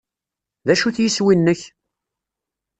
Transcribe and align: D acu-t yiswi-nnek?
D 0.65 0.67
acu-t 0.73 0.97
yiswi-nnek? 1.03 1.61